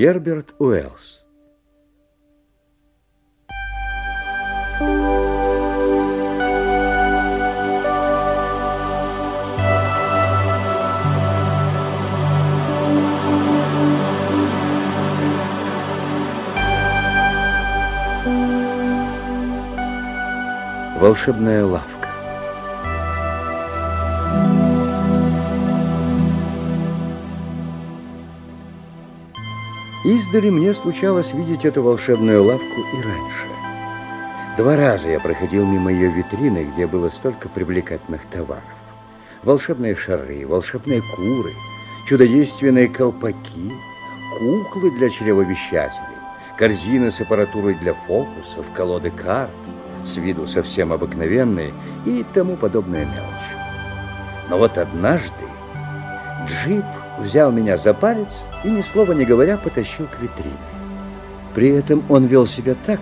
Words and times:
Герберт 0.00 0.54
Уэллс. 0.58 1.20
Волшебная 20.98 21.66
лавка 21.66 21.99
Издали 30.30 30.50
мне 30.50 30.72
случалось 30.74 31.32
видеть 31.32 31.64
эту 31.64 31.82
волшебную 31.82 32.44
лавку 32.44 32.80
и 32.92 33.02
раньше. 33.02 33.48
Два 34.56 34.76
раза 34.76 35.08
я 35.08 35.18
проходил 35.18 35.66
мимо 35.66 35.90
ее 35.90 36.08
витрины, 36.08 36.70
где 36.72 36.86
было 36.86 37.08
столько 37.08 37.48
привлекательных 37.48 38.24
товаров. 38.26 38.62
Волшебные 39.42 39.96
шары, 39.96 40.46
волшебные 40.46 41.02
куры, 41.16 41.50
чудодейственные 42.06 42.86
колпаки, 42.86 43.72
куклы 44.38 44.92
для 44.92 45.10
чревовещателей, 45.10 46.20
корзины 46.56 47.10
с 47.10 47.20
аппаратурой 47.20 47.74
для 47.74 47.94
фокусов, 47.94 48.66
колоды 48.72 49.10
карт, 49.10 49.50
с 50.04 50.16
виду 50.16 50.46
совсем 50.46 50.92
обыкновенные 50.92 51.72
и 52.06 52.24
тому 52.32 52.54
подобная 52.54 53.04
мелочь. 53.04 54.46
Но 54.48 54.58
вот 54.58 54.78
однажды 54.78 55.32
джип 56.46 56.84
взял 57.20 57.52
меня 57.52 57.76
за 57.76 57.94
палец 57.94 58.42
и, 58.64 58.70
ни 58.70 58.82
слова 58.82 59.12
не 59.12 59.24
говоря, 59.24 59.56
потащил 59.56 60.06
к 60.06 60.20
витрине. 60.20 60.56
При 61.54 61.70
этом 61.70 62.02
он 62.08 62.26
вел 62.26 62.46
себя 62.46 62.74
так, 62.86 63.00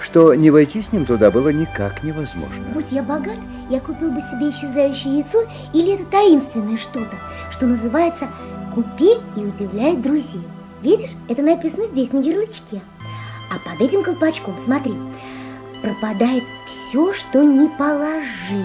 что 0.00 0.34
не 0.34 0.50
войти 0.50 0.82
с 0.82 0.92
ним 0.92 1.04
туда 1.04 1.30
было 1.30 1.48
никак 1.48 2.02
невозможно. 2.02 2.64
Будь 2.72 2.90
я 2.92 3.02
богат, 3.02 3.38
я 3.68 3.80
купил 3.80 4.10
бы 4.10 4.20
себе 4.20 4.50
исчезающее 4.50 5.18
яйцо 5.18 5.42
или 5.72 5.94
это 5.94 6.04
таинственное 6.04 6.76
что-то, 6.76 7.16
что 7.50 7.66
называется 7.66 8.28
«Купи 8.74 9.14
и 9.36 9.40
удивляй 9.40 9.96
друзей». 9.96 10.42
Видишь, 10.82 11.16
это 11.28 11.42
написано 11.42 11.86
здесь 11.86 12.12
на 12.12 12.18
ярлычке. 12.18 12.80
А 13.50 13.58
под 13.68 13.80
этим 13.80 14.04
колпачком, 14.04 14.56
смотри, 14.64 14.94
пропадает 15.82 16.44
все, 16.66 17.12
что 17.12 17.42
не 17.42 17.68
положи. 17.68 18.64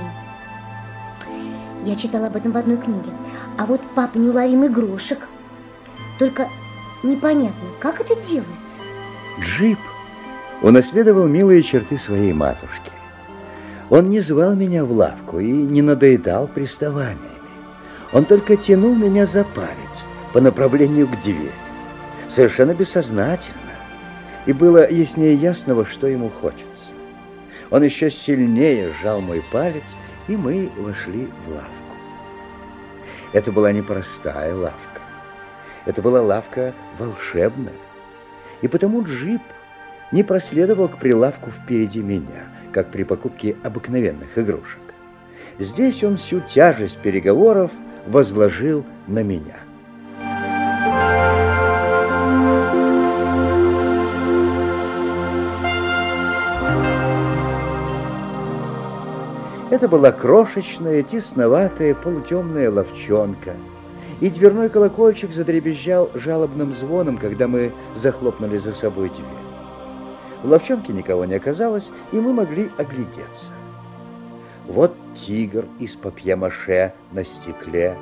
Я 1.85 1.95
читала 1.95 2.27
об 2.27 2.35
этом 2.35 2.51
в 2.51 2.57
одной 2.57 2.77
книге. 2.77 3.11
А 3.57 3.65
вот 3.65 3.81
папа 3.95 4.17
неуловимый 4.17 4.69
грошек. 4.69 5.19
Только 6.17 6.47
непонятно, 7.03 7.67
как 7.79 7.99
это 7.99 8.15
делается? 8.15 8.79
Джип 9.41 9.79
унаследовал 10.61 11.27
милые 11.27 11.61
черты 11.61 11.97
своей 11.97 12.31
матушки. 12.33 12.91
Он 13.89 14.09
не 14.09 14.21
звал 14.21 14.55
меня 14.55 14.85
в 14.85 14.91
лавку 14.91 15.39
и 15.39 15.51
не 15.51 15.81
надоедал 15.81 16.47
приставаниями. 16.47 17.19
Он 18.13 18.25
только 18.25 18.55
тянул 18.55 18.95
меня 18.95 19.25
за 19.25 19.43
палец 19.43 20.05
по 20.31 20.39
направлению 20.39 21.07
к 21.07 21.21
двери, 21.21 21.51
совершенно 22.29 22.73
бессознательно. 22.73 23.59
И 24.45 24.53
было 24.53 24.89
яснее 24.89 25.35
ясного, 25.35 25.85
что 25.85 26.07
ему 26.07 26.29
хочется. 26.29 26.91
Он 27.71 27.83
еще 27.83 28.09
сильнее 28.11 28.89
сжал 29.01 29.19
мой 29.19 29.43
палец, 29.51 29.95
и 30.27 30.37
мы 30.37 30.71
вошли 30.77 31.29
в 31.45 31.51
лавку. 31.51 31.69
Это 33.33 33.51
была 33.51 33.71
не 33.71 33.81
простая 33.81 34.55
лавка. 34.55 35.01
Это 35.85 36.01
была 36.01 36.21
лавка 36.21 36.73
волшебная. 36.97 37.73
И 38.61 38.67
потому 38.67 39.03
джип 39.03 39.41
не 40.11 40.23
проследовал 40.23 40.87
к 40.87 40.99
прилавку 40.99 41.51
впереди 41.51 42.01
меня, 42.01 42.47
как 42.71 42.91
при 42.91 43.03
покупке 43.03 43.57
обыкновенных 43.63 44.37
игрушек. 44.37 44.81
Здесь 45.59 46.03
он 46.03 46.17
всю 46.17 46.39
тяжесть 46.39 46.99
переговоров 46.99 47.71
возложил 48.05 48.85
на 49.07 49.23
меня. 49.23 49.62
Это 59.71 59.87
была 59.87 60.11
крошечная, 60.11 61.03
тесноватая, 61.03 61.95
полутемная 61.95 62.69
ловчонка. 62.69 63.55
И 64.19 64.29
дверной 64.29 64.69
колокольчик 64.69 65.31
задребезжал 65.31 66.11
жалобным 66.13 66.75
звоном, 66.75 67.17
когда 67.17 67.47
мы 67.47 67.73
захлопнули 67.95 68.57
за 68.57 68.73
собой 68.73 69.09
дверь. 69.09 69.27
В 70.43 70.49
ловчонке 70.49 70.93
никого 70.93 71.25
не 71.25 71.35
оказалось, 71.35 71.91
и 72.11 72.19
мы 72.19 72.33
могли 72.33 72.69
оглядеться. 72.77 73.51
Вот 74.67 74.93
тигр 75.15 75.65
из 75.79 75.95
папье-маше 75.95 76.93
на 77.11 77.23
стекле, 77.23 77.97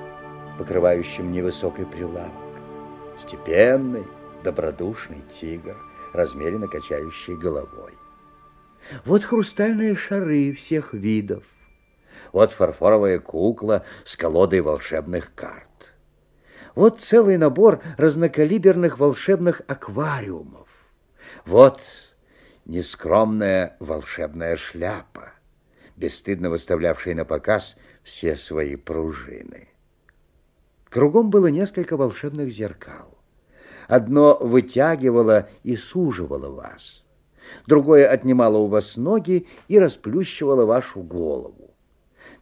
покрывающем 0.58 1.32
невысокий 1.32 1.86
прилавок. 1.86 2.32
Степенный, 3.20 4.06
добродушный 4.44 5.24
тигр, 5.30 5.76
размеренно 6.14 6.68
качающий 6.68 7.36
головой. 7.36 7.94
Вот 9.06 9.24
хрустальные 9.24 9.96
шары 9.96 10.54
всех 10.54 10.94
видов, 10.94 11.44
вот 12.32 12.54
фарфоровая 12.54 13.20
кукла 13.20 13.86
с 14.04 14.16
колодой 14.16 14.62
волшебных 14.62 15.34
карт. 15.36 15.68
Вот 16.76 17.02
целый 17.02 17.38
набор 17.38 17.82
разнокалиберных 17.98 18.98
волшебных 18.98 19.62
аквариумов. 19.68 20.70
Вот 21.46 21.82
нескромная 22.66 23.76
волшебная 23.80 24.56
шляпа, 24.56 25.34
бесстыдно 25.96 26.50
выставлявшая 26.50 27.16
на 27.16 27.26
показ 27.26 27.76
все 28.04 28.36
свои 28.36 28.76
пружины. 28.76 29.68
Кругом 30.90 31.30
было 31.30 31.48
несколько 31.48 31.98
волшебных 31.98 32.50
зеркал. 32.50 33.18
Одно 33.88 34.38
вытягивало 34.38 35.50
и 35.64 35.76
суживало 35.76 36.50
вас, 36.50 37.04
другое 37.68 38.08
отнимало 38.08 38.58
у 38.58 38.68
вас 38.68 38.98
ноги 38.98 39.48
и 39.68 39.80
расплющивало 39.80 40.66
вашу 40.66 41.02
голову. 41.02 41.72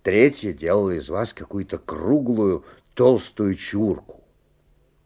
Третья 0.03 0.53
делала 0.53 0.91
из 0.91 1.09
вас 1.09 1.33
какую-то 1.33 1.77
круглую, 1.77 2.63
толстую 2.94 3.56
чурку. 3.56 4.23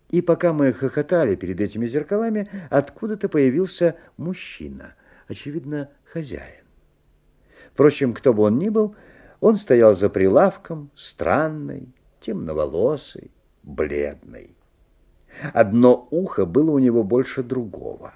И 0.09 0.21
пока 0.21 0.53
мы 0.53 0.71
хохотали 0.73 1.35
перед 1.35 1.59
этими 1.59 1.87
зеркалами, 1.87 2.47
откуда-то 2.69 3.29
появился 3.29 3.95
мужчина, 4.17 4.93
очевидно, 5.27 5.89
хозяин. 6.05 6.63
Впрочем, 7.73 8.13
кто 8.13 8.33
бы 8.33 8.43
он 8.43 8.59
ни 8.59 8.69
был, 8.69 8.95
он 9.39 9.55
стоял 9.55 9.93
за 9.95 10.09
прилавком, 10.09 10.91
странный, 10.95 11.89
темноволосый, 12.19 13.31
бледный. 13.63 14.55
Одно 15.53 16.07
ухо 16.11 16.45
было 16.45 16.71
у 16.71 16.79
него 16.79 17.03
больше 17.03 17.41
другого, 17.41 18.13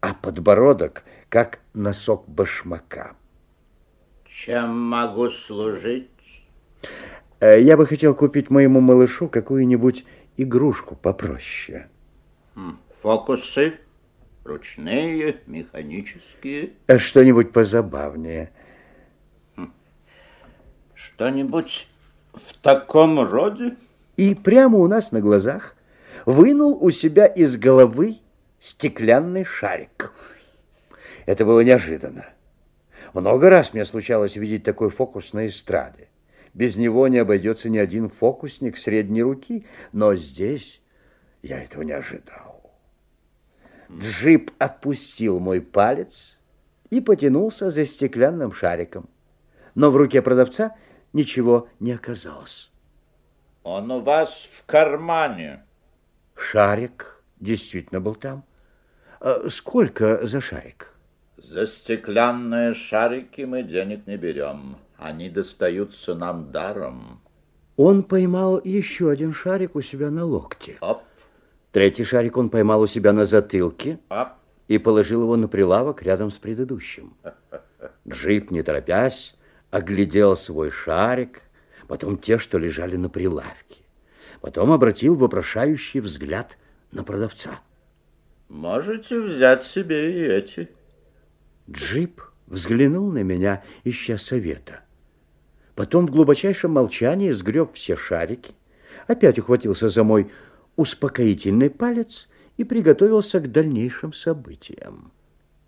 а 0.00 0.14
подбородок, 0.14 1.04
как 1.28 1.60
носок 1.74 2.28
башмака. 2.28 3.16
Чем 4.24 4.78
могу 4.78 5.28
служить? 5.30 6.10
Э, 7.40 7.60
я 7.60 7.76
бы 7.76 7.86
хотел 7.86 8.14
купить 8.14 8.50
моему 8.50 8.80
малышу 8.80 9.28
какую-нибудь 9.28 10.04
игрушку 10.36 10.94
попроще. 10.94 11.88
Фокусы? 13.02 13.78
Ручные, 14.44 15.40
механические. 15.46 16.74
А 16.86 16.98
что-нибудь 16.98 17.52
позабавнее. 17.52 18.52
Что-нибудь 20.94 21.88
в 22.32 22.54
таком 22.62 23.20
роде? 23.20 23.76
И 24.16 24.34
прямо 24.34 24.78
у 24.78 24.86
нас 24.86 25.12
на 25.12 25.20
глазах 25.20 25.74
вынул 26.26 26.76
у 26.80 26.90
себя 26.90 27.26
из 27.26 27.56
головы 27.56 28.18
стеклянный 28.66 29.44
шарик. 29.44 30.12
Это 31.24 31.44
было 31.44 31.60
неожиданно. 31.60 32.26
Много 33.14 33.48
раз 33.48 33.72
мне 33.72 33.84
случалось 33.84 34.34
видеть 34.34 34.64
такой 34.64 34.90
фокус 34.90 35.32
на 35.32 35.46
эстраде. 35.46 36.08
Без 36.52 36.74
него 36.74 37.06
не 37.06 37.18
обойдется 37.18 37.68
ни 37.68 37.78
один 37.78 38.08
фокусник 38.08 38.76
средней 38.76 39.22
руки, 39.22 39.66
но 39.92 40.16
здесь 40.16 40.80
я 41.42 41.62
этого 41.62 41.82
не 41.82 41.92
ожидал. 41.92 42.72
Джип 43.92 44.50
отпустил 44.58 45.38
мой 45.38 45.60
палец 45.60 46.36
и 46.90 47.00
потянулся 47.00 47.70
за 47.70 47.86
стеклянным 47.86 48.52
шариком. 48.52 49.08
Но 49.76 49.90
в 49.90 49.96
руке 49.96 50.22
продавца 50.22 50.74
ничего 51.12 51.68
не 51.78 51.92
оказалось. 51.92 52.72
Он 53.62 53.92
у 53.92 54.00
вас 54.00 54.50
в 54.52 54.66
кармане. 54.66 55.62
Шарик 56.34 57.22
действительно 57.38 58.00
был 58.00 58.16
там. 58.16 58.44
А 59.20 59.48
сколько 59.48 60.26
за 60.26 60.40
шарик? 60.40 60.92
За 61.36 61.66
стеклянные 61.66 62.74
шарики 62.74 63.42
мы 63.42 63.62
денег 63.62 64.06
не 64.06 64.16
берем. 64.16 64.76
Они 64.96 65.28
достаются 65.30 66.14
нам 66.14 66.50
даром. 66.50 67.20
Он 67.76 68.02
поймал 68.02 68.60
еще 68.62 69.10
один 69.10 69.32
шарик 69.32 69.76
у 69.76 69.82
себя 69.82 70.10
на 70.10 70.24
локте. 70.24 70.76
Оп, 70.80 71.02
Третий 71.72 72.04
шарик 72.04 72.38
он 72.38 72.48
поймал 72.48 72.80
у 72.80 72.86
себя 72.86 73.12
на 73.12 73.26
затылке 73.26 73.98
оп. 74.08 74.28
и 74.66 74.78
положил 74.78 75.22
его 75.22 75.36
на 75.36 75.46
прилавок 75.46 76.02
рядом 76.02 76.30
с 76.30 76.38
предыдущим. 76.38 77.14
Джип, 78.08 78.50
не 78.50 78.62
торопясь, 78.62 79.34
оглядел 79.70 80.36
свой 80.36 80.70
шарик, 80.70 81.42
потом 81.86 82.16
те, 82.16 82.38
что 82.38 82.56
лежали 82.56 82.96
на 82.96 83.10
прилавке. 83.10 83.82
Потом 84.40 84.72
обратил 84.72 85.16
вопрошающий 85.16 86.00
взгляд 86.00 86.56
на 86.92 87.04
продавца. 87.04 87.60
Можете 88.48 89.20
взять 89.20 89.64
себе 89.64 90.12
и 90.12 90.24
эти. 90.24 90.68
Джип 91.68 92.22
взглянул 92.46 93.10
на 93.10 93.22
меня, 93.22 93.64
ища 93.84 94.18
совета. 94.18 94.80
Потом 95.74 96.06
в 96.06 96.10
глубочайшем 96.10 96.70
молчании 96.72 97.32
сгреб 97.32 97.74
все 97.74 97.96
шарики, 97.96 98.54
опять 99.06 99.38
ухватился 99.38 99.88
за 99.88 100.04
мой 100.04 100.30
успокоительный 100.76 101.70
палец 101.70 102.28
и 102.56 102.64
приготовился 102.64 103.40
к 103.40 103.50
дальнейшим 103.50 104.12
событиям. 104.12 105.12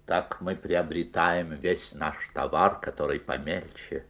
Так 0.07 0.41
мы 0.41 0.57
приобретаем 0.57 1.53
весь 1.53 1.95
наш 1.95 2.17
товар, 2.33 2.81
который 2.81 3.21
помельче. 3.21 4.05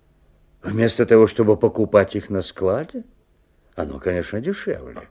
Вместо 0.62 1.06
того, 1.06 1.26
чтобы 1.26 1.56
покупать 1.56 2.14
их 2.14 2.30
на 2.30 2.42
складе, 2.42 3.04
оно, 3.74 3.98
конечно, 3.98 4.40
дешевле. 4.40 5.08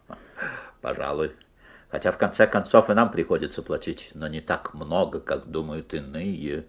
Пожалуй. 0.82 1.32
Хотя 1.90 2.12
в 2.12 2.18
конце 2.18 2.48
концов 2.48 2.90
и 2.90 2.94
нам 2.94 3.12
приходится 3.12 3.62
платить, 3.62 4.10
но 4.14 4.28
не 4.28 4.42
так 4.42 4.74
много, 4.74 5.20
как 5.20 5.48
думают 5.48 5.94
иные. 5.94 6.66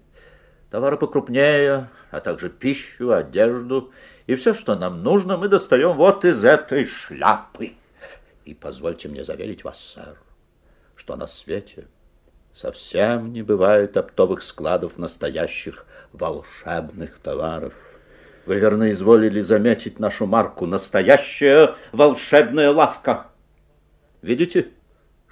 Товары 0.71 0.97
покрупнее, 0.97 1.89
а 2.11 2.21
также 2.21 2.51
пищу, 2.51 3.13
одежду 3.13 3.93
и 4.27 4.35
все, 4.35 4.53
что 4.53 4.77
нам 4.77 5.03
нужно, 5.03 5.39
мы 5.39 5.49
достаем 5.49 5.95
вот 5.95 6.25
из 6.25 6.45
этой 6.45 6.85
шляпы. 6.85 7.73
И 8.45 8.55
позвольте 8.55 9.09
мне 9.09 9.25
заверить 9.25 9.65
вас, 9.65 9.81
сэр, 9.81 10.19
что 10.95 11.17
на 11.17 11.27
свете 11.27 11.89
совсем 12.55 13.33
не 13.33 13.43
бывает 13.43 13.97
оптовых 13.97 14.43
складов 14.43 14.99
настоящих 14.99 15.87
волшебных 16.13 17.19
товаров. 17.19 17.73
Вы 18.45 18.57
верно 18.57 18.93
изволили 18.93 19.41
заметить 19.41 19.99
нашу 19.99 20.27
марку 20.27 20.67
«Настоящая 20.67 21.77
волшебная 21.93 22.71
лавка». 22.71 23.29
Видите, 24.23 24.69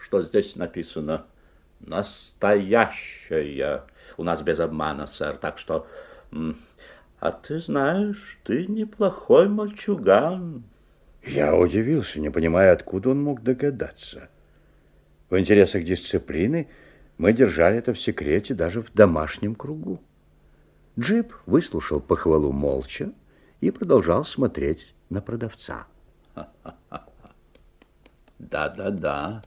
что 0.07 0.23
здесь 0.23 0.55
написано? 0.55 1.27
Настоящая. 1.81 3.83
У 4.17 4.23
нас 4.23 4.41
без 4.41 4.61
обмана, 4.61 5.09
сэр, 5.09 5.37
так 5.37 5.59
что... 5.59 5.89
А 7.19 7.33
ты 7.33 7.59
знаешь, 7.59 8.39
ты 8.45 8.69
неплохой 8.69 9.49
мальчуган. 9.49 10.63
Я 11.25 11.57
удивился, 11.57 12.21
не 12.21 12.31
понимая, 12.31 12.73
откуда 12.73 13.11
он 13.11 13.21
мог 13.21 13.43
догадаться. 13.43 14.29
В 15.29 15.37
интересах 15.41 15.83
дисциплины 15.83 16.69
мы 17.19 17.33
держали 17.33 17.79
это 17.79 17.93
в 17.93 17.99
секрете 17.99 18.55
даже 18.55 18.83
в 18.83 18.93
домашнем 18.93 19.57
кругу. 19.57 20.01
Джип 20.97 21.35
выслушал 21.47 22.01
похвалу 22.01 22.53
молча 22.53 23.11
и 23.61 23.73
продолжал 23.73 24.25
смотреть 24.25 24.95
на 25.11 25.21
продавца. 25.21 25.89
Да-да-да. 28.39 29.43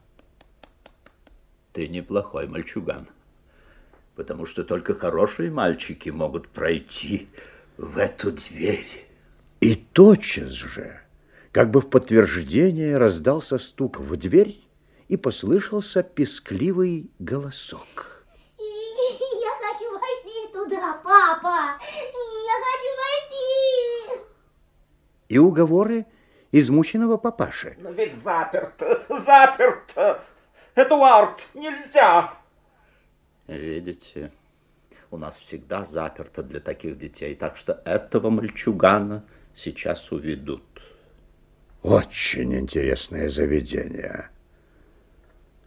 Ты 1.80 1.88
неплохой 1.88 2.46
мальчуган. 2.46 3.08
Потому 4.18 4.46
что 4.46 4.66
только 4.66 4.94
хорошие 4.94 5.50
мальчики 5.50 6.10
могут 6.10 6.50
пройти 6.50 7.30
в 7.78 7.98
эту 7.98 8.34
дверь. 8.34 9.08
И 9.62 9.76
тотчас 9.76 10.52
же, 10.52 11.00
как 11.54 11.72
бы 11.72 11.80
в 11.80 11.90
подтверждение, 11.90 12.98
раздался 12.98 13.58
стук 13.58 14.02
в 14.02 14.18
дверь 14.18 14.62
и 15.08 15.16
послышался 15.16 16.04
пескливый 16.04 17.10
голосок. 17.18 18.26
Я 18.60 19.54
хочу 19.62 19.90
войти 19.94 20.52
туда, 20.52 21.00
папа. 21.02 21.80
Я 21.80 22.56
хочу 22.68 22.92
войти. 23.00 24.22
И 25.30 25.38
уговоры 25.38 26.06
измученного 26.52 27.16
папаши. 27.16 27.78
Но 27.80 27.92
ведь 27.92 28.22
заперто, 28.22 29.02
заперто. 29.08 30.22
Эдуард, 30.76 31.50
нельзя. 31.54 32.34
Видите, 33.48 34.32
у 35.12 35.18
нас 35.18 35.40
всегда 35.40 35.86
заперто 35.86 36.44
для 36.44 36.60
таких 36.60 36.98
детей, 36.98 37.36
так 37.36 37.56
что 37.56 37.82
этого 37.86 38.30
мальчугана 38.30 39.24
сейчас 39.56 40.12
уведут. 40.12 40.64
Очень 41.82 42.56
интересное 42.56 43.30
заведение. 43.30 44.30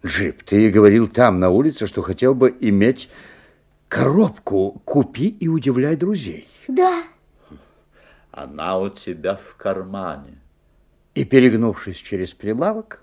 Джип, 0.04 0.42
ты 0.42 0.70
говорил 0.70 1.08
там, 1.08 1.40
на 1.40 1.50
улице, 1.50 1.86
что 1.86 2.02
хотел 2.02 2.34
бы 2.34 2.54
иметь 2.60 3.08
коробку 3.88 4.82
«Купи 4.84 5.28
и 5.28 5.48
удивляй 5.48 5.96
друзей». 5.96 6.46
Да. 6.68 7.04
Она 8.30 8.78
у 8.78 8.88
тебя 8.88 9.36
в 9.36 9.56
кармане. 9.56 10.38
И, 11.14 11.24
перегнувшись 11.24 11.98
через 11.98 12.32
прилавок, 12.32 13.01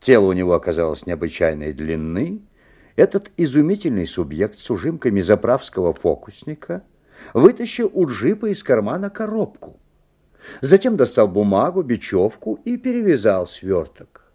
тело 0.00 0.26
у 0.26 0.32
него 0.32 0.54
оказалось 0.54 1.06
необычайной 1.06 1.72
длины, 1.72 2.40
этот 2.96 3.30
изумительный 3.36 4.06
субъект 4.06 4.58
с 4.58 4.70
ужимками 4.70 5.20
заправского 5.20 5.94
фокусника 5.94 6.82
вытащил 7.34 7.90
у 7.92 8.06
джипа 8.08 8.46
из 8.46 8.62
кармана 8.62 9.10
коробку. 9.10 9.78
Затем 10.60 10.96
достал 10.96 11.28
бумагу, 11.28 11.82
бечевку 11.82 12.58
и 12.64 12.76
перевязал 12.76 13.46
сверток. 13.46 14.32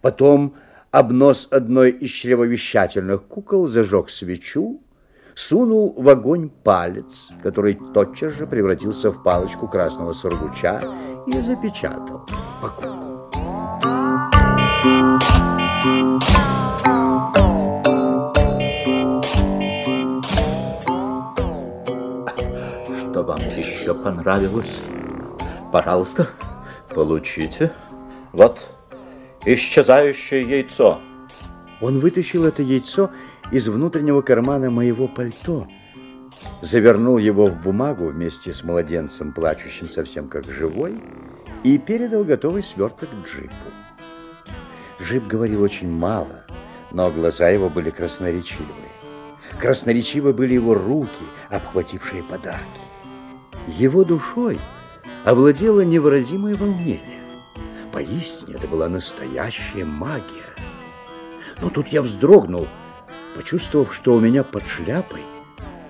Потом 0.00 0.54
обнос 0.90 1.48
одной 1.50 1.90
из 1.90 2.10
чревовещательных 2.10 3.24
кукол 3.24 3.66
зажег 3.66 4.10
свечу, 4.10 4.80
сунул 5.34 5.94
в 5.96 6.08
огонь 6.08 6.50
палец, 6.50 7.30
который 7.42 7.78
тотчас 7.94 8.34
же 8.34 8.46
превратился 8.46 9.10
в 9.10 9.22
палочку 9.22 9.68
красного 9.68 10.12
сургуча 10.12 10.80
и 11.26 11.40
запечатал 11.40 12.26
покупку. 12.60 12.99
Понравилось? 24.20 24.82
Пожалуйста, 25.72 26.28
получите. 26.94 27.72
Вот 28.32 28.60
исчезающее 29.46 30.42
яйцо. 30.42 31.00
Он 31.80 32.00
вытащил 32.00 32.44
это 32.44 32.62
яйцо 32.62 33.10
из 33.50 33.66
внутреннего 33.68 34.20
кармана 34.20 34.68
моего 34.68 35.08
пальто, 35.08 35.66
завернул 36.60 37.16
его 37.16 37.46
в 37.46 37.62
бумагу 37.62 38.08
вместе 38.08 38.52
с 38.52 38.62
младенцем, 38.62 39.32
плачущим 39.32 39.86
совсем 39.88 40.28
как 40.28 40.44
живой, 40.44 40.98
и 41.64 41.78
передал 41.78 42.22
готовый 42.22 42.62
сверток 42.62 43.08
Джипу. 43.26 43.54
Джип 45.02 45.26
говорил 45.26 45.62
очень 45.62 45.88
мало, 45.88 46.44
но 46.92 47.10
глаза 47.10 47.48
его 47.48 47.70
были 47.70 47.88
красноречивые. 47.88 48.90
Красноречивы 49.58 50.34
были 50.34 50.54
его 50.54 50.74
руки, 50.74 51.24
обхватившие 51.48 52.22
подарки. 52.22 52.89
Его 53.76 54.04
душой 54.04 54.58
овладело 55.24 55.80
невыразимое 55.80 56.54
волнение. 56.54 57.20
Поистине 57.92 58.54
это 58.54 58.66
была 58.66 58.88
настоящая 58.88 59.84
магия. 59.84 60.50
Но 61.60 61.70
тут 61.70 61.88
я 61.88 62.02
вздрогнул, 62.02 62.66
почувствовав, 63.36 63.94
что 63.94 64.14
у 64.14 64.20
меня 64.20 64.42
под 64.42 64.64
шляпой 64.64 65.20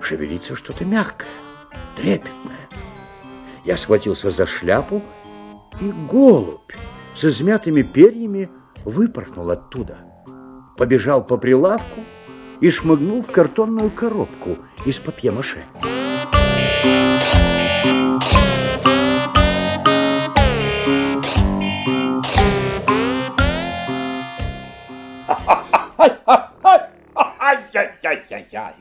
шевелится 0.01 0.55
что-то 0.55 0.85
мягкое, 0.85 1.29
трепетное. 1.95 2.69
Я 3.65 3.77
схватился 3.77 4.31
за 4.31 4.45
шляпу, 4.45 5.01
и 5.79 5.91
голубь 5.91 6.73
с 7.15 7.25
измятыми 7.25 7.81
перьями 7.81 8.49
выпорхнул 8.85 9.49
оттуда. 9.49 9.97
Побежал 10.77 11.23
по 11.23 11.37
прилавку 11.37 12.01
и 12.59 12.69
шмыгнул 12.69 13.21
в 13.23 13.31
картонную 13.31 13.91
коробку 13.91 14.57
из 14.85 14.97
папье-маше. 14.99 15.65
Ай-яй-яй-яй-яй! 27.39 28.73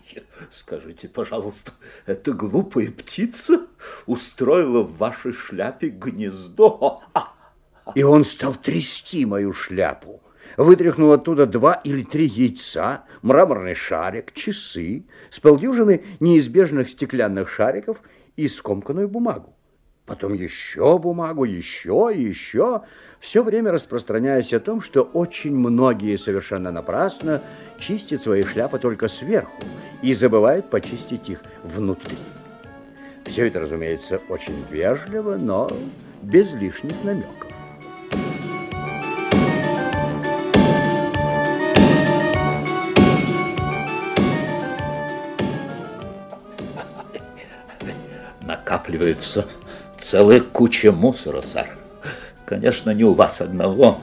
Скажите, 0.50 1.08
пожалуйста, 1.08 1.72
эта 2.06 2.32
глупая 2.32 2.90
птица 2.90 3.66
устроила 4.06 4.82
в 4.82 4.96
вашей 4.96 5.32
шляпе 5.32 5.88
гнездо? 5.88 7.02
И 7.94 8.02
он 8.02 8.24
стал 8.24 8.54
трясти 8.54 9.26
мою 9.26 9.52
шляпу. 9.52 10.22
Вытряхнул 10.56 11.12
оттуда 11.12 11.46
два 11.46 11.74
или 11.74 12.02
три 12.02 12.26
яйца, 12.26 13.04
мраморный 13.22 13.74
шарик, 13.74 14.32
часы, 14.32 15.04
с 15.30 15.40
полдюжины 15.40 16.04
неизбежных 16.20 16.90
стеклянных 16.90 17.48
шариков 17.48 17.98
и 18.36 18.48
скомканную 18.48 19.08
бумагу. 19.08 19.56
Потом 20.11 20.33
еще 20.33 20.99
бумагу, 20.99 21.45
еще 21.45 22.11
и 22.12 22.21
еще, 22.21 22.83
все 23.21 23.45
время 23.45 23.71
распространяясь 23.71 24.52
о 24.52 24.59
том, 24.59 24.81
что 24.81 25.02
очень 25.02 25.55
многие 25.55 26.17
совершенно 26.17 26.73
напрасно 26.73 27.40
чистят 27.79 28.21
свои 28.21 28.43
шляпы 28.43 28.81
только 28.81 29.07
сверху 29.07 29.62
и 30.02 30.12
забывают 30.12 30.69
почистить 30.69 31.29
их 31.29 31.43
внутри. 31.62 32.19
Все 33.25 33.47
это, 33.47 33.61
разумеется, 33.61 34.21
очень 34.29 34.64
вежливо, 34.69 35.37
но 35.37 35.71
без 36.23 36.50
лишних 36.55 37.05
намеков. 37.05 37.47
Накапливается 48.43 49.47
целая 50.11 50.40
куча 50.40 50.90
мусора, 50.90 51.40
сэр. 51.40 51.69
Конечно, 52.45 52.90
не 52.90 53.05
у 53.05 53.12
вас 53.12 53.40
одного, 53.40 54.00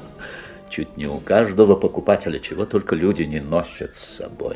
чуть 0.69 0.95
не 0.95 1.05
у 1.05 1.17
каждого 1.17 1.75
покупателя, 1.75 2.39
чего 2.39 2.65
только 2.65 2.95
люди 2.95 3.23
не 3.23 3.41
носят 3.41 3.93
с 3.95 4.17
собой. 4.17 4.55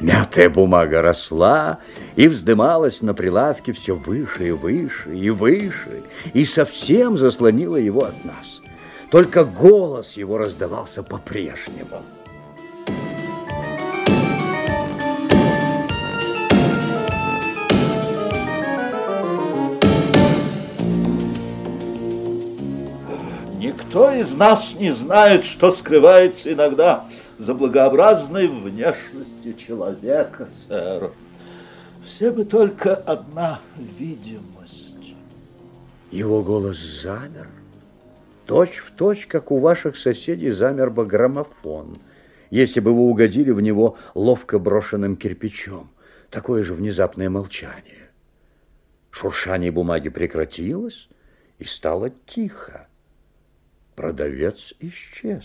Мятая 0.00 0.50
бумага 0.50 1.00
росла 1.00 1.78
и 2.16 2.28
вздымалась 2.28 3.00
на 3.00 3.14
прилавке 3.14 3.72
все 3.72 3.94
выше 3.94 4.48
и 4.48 4.50
выше 4.50 5.16
и 5.16 5.30
выше, 5.30 6.02
и 6.34 6.44
совсем 6.44 7.16
заслонила 7.16 7.76
его 7.76 8.04
от 8.04 8.24
нас. 8.24 8.60
Только 9.10 9.44
голос 9.44 10.18
его 10.18 10.36
раздавался 10.36 11.02
по-прежнему. 11.02 12.02
Никто 23.92 24.10
из 24.10 24.32
нас 24.32 24.72
не 24.78 24.90
знает, 24.90 25.44
что 25.44 25.70
скрывается 25.70 26.50
иногда 26.50 27.04
за 27.36 27.52
благообразной 27.52 28.46
внешностью 28.46 29.52
человека, 29.52 30.46
сэр. 30.46 31.10
Все 32.06 32.30
бы 32.30 32.46
только 32.46 32.94
одна 32.94 33.60
видимость. 33.98 35.14
Его 36.10 36.42
голос 36.42 36.78
замер, 36.78 37.48
точь 38.46 38.78
в 38.78 38.92
точь, 38.92 39.26
как 39.26 39.50
у 39.50 39.58
ваших 39.58 39.98
соседей 39.98 40.52
замер 40.52 40.88
бы 40.88 41.04
граммофон, 41.04 41.98
если 42.48 42.80
бы 42.80 42.94
вы 42.94 43.02
угодили 43.02 43.50
в 43.50 43.60
него 43.60 43.98
ловко 44.14 44.58
брошенным 44.58 45.16
кирпичом. 45.18 45.90
Такое 46.30 46.62
же 46.62 46.72
внезапное 46.72 47.28
молчание. 47.28 48.08
Шуршание 49.10 49.70
бумаги 49.70 50.08
прекратилось, 50.08 51.10
и 51.58 51.64
стало 51.64 52.08
тихо. 52.26 52.88
Продавец 53.94 54.72
исчез. 54.80 55.44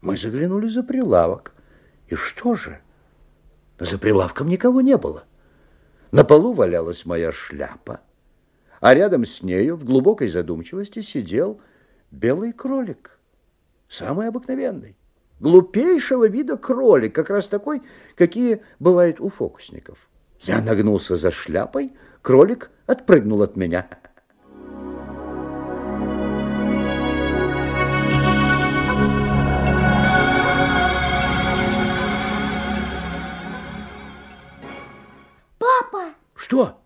Мы 0.00 0.16
заглянули 0.16 0.68
за 0.68 0.82
прилавок. 0.82 1.52
И 2.08 2.14
что 2.14 2.54
же? 2.54 2.80
За 3.78 3.98
прилавком 3.98 4.48
никого 4.48 4.80
не 4.80 4.96
было. 4.96 5.24
На 6.12 6.24
полу 6.24 6.54
валялась 6.54 7.04
моя 7.04 7.30
шляпа 7.30 8.00
а 8.84 8.92
рядом 8.92 9.24
с 9.24 9.42
нею 9.42 9.76
в 9.76 9.84
глубокой 9.84 10.28
задумчивости 10.28 11.00
сидел 11.00 11.58
белый 12.10 12.52
кролик, 12.52 13.18
самый 13.88 14.28
обыкновенный, 14.28 14.94
глупейшего 15.40 16.28
вида 16.28 16.58
кролик, 16.58 17.14
как 17.14 17.30
раз 17.30 17.46
такой, 17.46 17.80
какие 18.14 18.60
бывают 18.80 19.20
у 19.20 19.30
фокусников. 19.30 19.96
Я 20.42 20.60
нагнулся 20.60 21.16
за 21.16 21.30
шляпой, 21.30 21.94
кролик 22.20 22.70
отпрыгнул 22.86 23.40
от 23.40 23.56
меня. 23.56 23.88
Папа! 35.58 36.10
Что? 36.34 36.83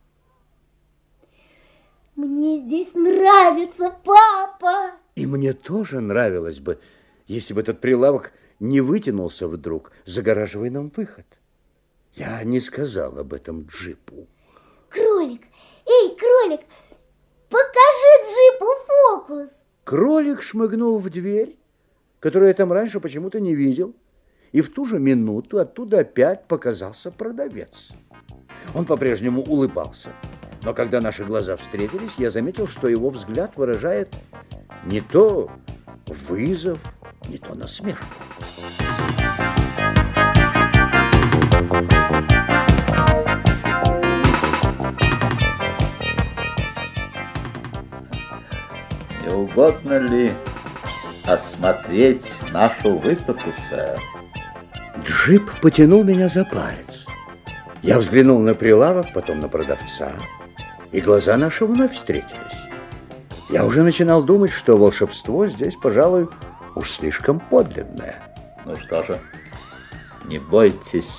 Мне 2.39 2.61
здесь 2.61 2.95
нравится, 2.95 3.93
папа! 4.05 4.93
И 5.17 5.27
мне 5.27 5.55
тоже 5.55 5.99
нравилось 5.99 6.61
бы, 6.61 6.79
если 7.27 7.53
бы 7.53 7.63
этот 7.63 7.81
прилавок 7.81 8.31
не 8.61 8.81
вытянулся 8.81 9.49
вдруг, 9.49 9.91
загораживая 10.05 10.71
нам 10.71 10.93
выход. 10.97 11.27
Я 12.15 12.45
не 12.45 12.61
сказал 12.61 13.19
об 13.19 13.33
этом 13.33 13.67
джипу. 13.67 14.29
Кролик! 14.89 15.43
Эй, 15.85 16.17
кролик! 16.17 16.61
Покажи 17.51 18.13
джипу 18.23 18.67
фокус! 18.87 19.51
Кролик 19.83 20.41
шмыгнул 20.41 21.01
в 21.01 21.11
дверь, 21.11 21.59
которую 22.21 22.51
я 22.51 22.55
там 22.55 22.73
раньше 22.73 23.01
почему-то 23.01 23.41
не 23.41 23.57
видел, 23.57 23.97
и 24.53 24.61
в 24.61 24.73
ту 24.73 24.85
же 24.85 25.01
минуту 25.01 25.59
оттуда 25.59 26.03
опять 26.03 26.47
показался 26.47 27.11
продавец. 27.11 27.89
Он 28.77 28.85
по-прежнему 28.85 29.43
улыбался. 29.43 30.13
Но 30.63 30.75
когда 30.75 31.01
наши 31.01 31.25
глаза 31.25 31.57
встретились, 31.57 32.15
я 32.19 32.31
заметил, 32.31 32.67
что 32.67 32.89
его 32.89 33.11
взгляд 33.11 33.53
выражает 33.57 34.13
не 34.85 35.01
то 35.01 35.51
вызов, 36.07 36.79
не 37.29 37.39
то 37.39 37.55
насмешку. 37.55 38.05
Не 49.23 49.35
угодно 49.35 49.99
ли 49.99 50.33
осмотреть 51.25 52.31
нашу 52.53 52.99
выставку, 52.99 53.53
сэр? 53.69 54.01
Джип 55.05 55.61
потянул 55.61 56.03
меня 56.03 56.29
за 56.29 56.45
палец. 56.45 57.07
Я 57.83 57.99
взглянул 58.01 58.41
на 58.41 58.55
прилавок, 58.55 59.13
потом 59.15 59.39
на 59.39 59.49
продавца 59.49 60.13
и 60.93 61.01
глаза 61.01 61.37
наши 61.37 61.65
вновь 61.65 61.95
встретились. 61.95 62.57
Я 63.51 63.65
уже 63.65 63.83
начинал 63.83 64.23
думать, 64.23 64.53
что 64.53 64.77
волшебство 64.77 65.47
здесь, 65.47 65.75
пожалуй, 65.77 66.29
уж 66.75 66.91
слишком 66.91 67.41
подлинное. 67.41 68.17
Ну 68.65 68.77
что 68.77 69.03
же, 69.03 69.19
не 70.25 70.39
бойтесь. 70.39 71.11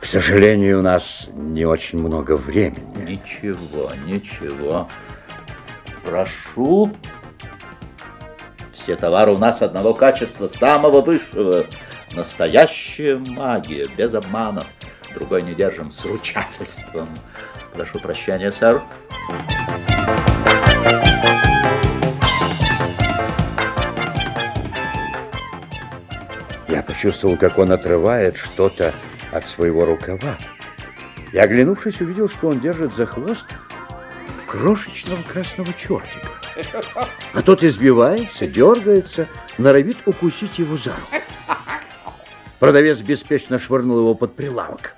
К 0.00 0.04
сожалению, 0.04 0.78
у 0.78 0.82
нас 0.82 1.28
не 1.32 1.64
очень 1.64 1.98
много 1.98 2.36
времени. 2.36 3.10
Ничего, 3.10 3.90
ничего. 4.04 4.88
Прошу. 6.04 6.92
Все 8.72 8.94
товары 8.94 9.32
у 9.32 9.38
нас 9.38 9.62
одного 9.62 9.94
качества, 9.94 10.46
самого 10.46 11.00
высшего. 11.00 11.64
Настоящая 12.12 13.16
магия, 13.16 13.88
без 13.96 14.14
обманов. 14.14 14.66
Другой 15.12 15.42
не 15.42 15.54
держим 15.54 15.90
с 15.90 16.04
ручательством. 16.04 17.08
Прошу 17.76 17.98
прощения, 17.98 18.50
сэр. 18.50 18.80
Я 26.68 26.82
почувствовал, 26.82 27.36
как 27.36 27.58
он 27.58 27.72
отрывает 27.72 28.38
что-то 28.38 28.94
от 29.30 29.46
своего 29.46 29.84
рукава. 29.84 30.38
И, 31.34 31.38
оглянувшись, 31.38 32.00
увидел, 32.00 32.30
что 32.30 32.48
он 32.48 32.60
держит 32.60 32.94
за 32.94 33.04
хвост 33.04 33.44
крошечного 34.46 35.22
красного 35.22 35.74
чертика. 35.74 36.30
А 37.34 37.42
тот 37.42 37.62
избивается, 37.62 38.46
дергается, 38.46 39.28
норовит 39.58 39.98
укусить 40.06 40.58
его 40.58 40.78
за 40.78 40.92
руку. 40.92 41.24
Продавец 42.58 43.02
беспечно 43.02 43.58
швырнул 43.58 43.98
его 43.98 44.14
под 44.14 44.34
прилавок. 44.34 44.96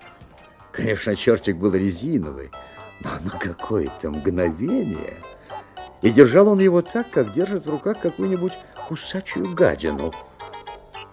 Конечно, 0.78 1.16
чертик 1.16 1.56
был 1.56 1.74
резиновый, 1.74 2.52
но 3.02 3.10
на 3.24 3.36
какое-то 3.36 4.10
мгновение... 4.10 5.14
И 6.02 6.10
держал 6.10 6.46
он 6.46 6.60
его 6.60 6.80
так, 6.80 7.10
как 7.10 7.32
держит 7.32 7.66
в 7.66 7.70
руках 7.70 7.98
какую-нибудь 7.98 8.52
кусачую 8.86 9.52
гадину. 9.52 10.14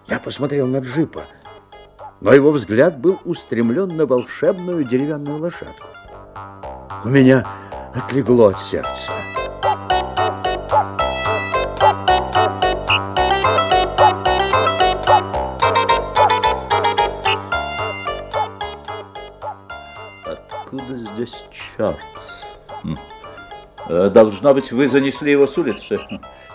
Я 0.06 0.20
посмотрел 0.20 0.68
на 0.68 0.78
джипа, 0.78 1.24
но 2.20 2.32
его 2.32 2.52
взгляд 2.52 2.96
был 2.96 3.18
устремлен 3.24 3.88
на 3.96 4.06
волшебную 4.06 4.84
деревянную 4.84 5.38
лошадку. 5.38 5.88
У 7.02 7.08
меня 7.08 7.44
отлегло 7.92 8.50
от 8.50 8.60
сердца. 8.60 9.10
Откуда 20.66 20.96
здесь 20.96 21.44
черт? 21.52 21.96
Хм. 22.82 22.96
Э, 23.88 24.10
должно 24.10 24.52
быть, 24.52 24.72
вы 24.72 24.88
занесли 24.88 25.30
его 25.30 25.46
с 25.46 25.56
улицы. 25.56 25.96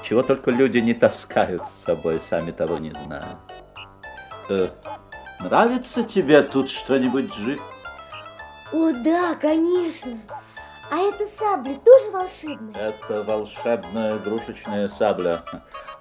Чего 0.03 0.21
только 0.21 0.51
люди 0.51 0.79
не 0.79 0.93
таскают 0.93 1.65
с 1.65 1.85
собой, 1.85 2.19
сами 2.19 2.51
того 2.51 2.77
не 2.77 2.91
зная. 2.91 3.37
Э, 4.49 4.67
нравится 5.39 6.03
тебе 6.03 6.41
тут 6.41 6.69
что-нибудь, 6.69 7.33
Джи? 7.33 7.57
О, 8.73 8.91
да, 8.91 9.33
конечно. 9.35 10.19
А 10.91 10.97
эта 10.97 11.25
сабля 11.39 11.75
тоже 11.75 12.11
волшебная? 12.11 12.89
Это 12.89 13.23
волшебная 13.23 14.17
игрушечная 14.17 14.89
сабля. 14.89 15.41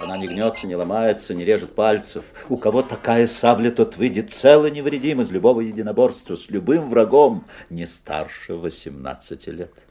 Она 0.01 0.19
не 0.19 0.27
гнется, 0.27 0.67
не 0.67 0.75
ломается, 0.75 1.33
не 1.33 1.45
режет 1.45 1.77
пальцев. 1.77 2.25
У 2.49 2.57
кого 2.57 2.83
такая 2.83 3.29
сабля, 3.29 3.71
тот 3.71 3.97
выйдет 3.97 4.33
цел 4.33 4.67
и 4.67 4.71
невредим 4.73 5.21
из 5.21 5.31
любого 5.31 5.61
единоборства 5.61 6.35
с 6.35 6.51
любым 6.51 6.91
врагом 6.91 7.45
не 7.71 7.87
старше 7.87 8.55
18 8.57 9.47
лет. 9.47 9.87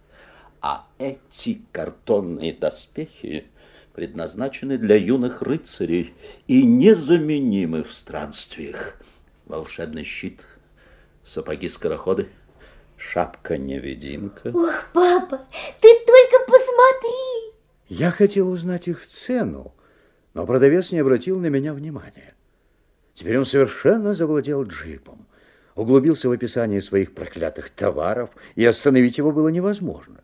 А 0.59 0.85
эти 0.97 1.61
картонные 1.71 2.51
доспехи 2.51 3.45
предназначены 3.93 4.77
для 4.77 4.97
юных 4.97 5.41
рыцарей 5.41 6.13
и 6.47 6.63
незаменимы 6.63 7.83
в 7.83 7.93
странствиях. 7.93 8.99
Волшебный 9.45 10.03
щит, 10.03 10.41
сапоги-скороходы, 11.23 12.27
шапка-невидимка. 12.99 14.51
Ох, 14.53 14.89
папа, 14.93 15.39
ты 15.81 15.87
только 16.05 16.45
посмотри! 16.45 17.55
Я 17.87 18.11
хотел 18.11 18.51
узнать 18.51 18.87
их 18.87 19.07
цену, 19.07 19.73
но 20.33 20.45
продавец 20.45 20.91
не 20.91 20.99
обратил 20.99 21.39
на 21.39 21.47
меня 21.47 21.73
внимания. 21.73 22.35
Теперь 23.13 23.39
он 23.39 23.45
совершенно 23.45 24.13
завладел 24.13 24.63
джипом, 24.63 25.25
углубился 25.75 26.29
в 26.29 26.31
описание 26.31 26.81
своих 26.81 27.13
проклятых 27.13 27.69
товаров, 27.69 28.29
и 28.55 28.65
остановить 28.65 29.17
его 29.17 29.31
было 29.31 29.47
невозможно. 29.47 30.21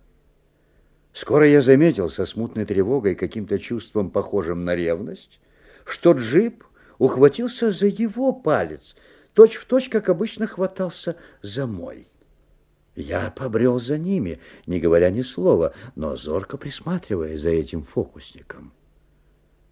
Скоро 1.12 1.48
я 1.48 1.62
заметил 1.62 2.10
со 2.10 2.25
смутной 2.25 2.65
тревогой, 2.65 3.15
каким-то 3.15 3.58
чувством, 3.58 4.12
похожим 4.12 4.65
на 4.65 4.75
ревность, 4.75 5.39
что 5.86 6.12
джип 6.12 6.63
ухватился 6.98 7.72
за 7.72 7.88
его 7.88 8.34
палец, 8.34 8.96
точь 9.34 9.55
в 9.55 9.65
точь, 9.65 9.89
как 9.89 10.10
обычно 10.10 10.46
хватался 10.46 11.15
за 11.41 11.67
мой. 11.67 12.08
Я 12.96 13.30
побрел 13.32 13.80
за 13.80 13.98
ними, 13.98 14.40
не 14.66 14.79
говоря 14.79 15.10
ни 15.10 15.22
слова, 15.22 15.74
но 15.96 16.16
зорко 16.16 16.58
присматривая 16.58 17.38
за 17.38 17.50
этим 17.50 17.84
фокусником. 17.84 18.72